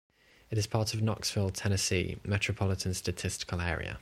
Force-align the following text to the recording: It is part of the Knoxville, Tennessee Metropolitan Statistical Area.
It 0.49 0.57
is 0.57 0.65
part 0.65 0.93
of 0.95 0.99
the 0.99 1.05
Knoxville, 1.05 1.51
Tennessee 1.51 2.17
Metropolitan 2.25 2.95
Statistical 2.95 3.61
Area. 3.61 3.99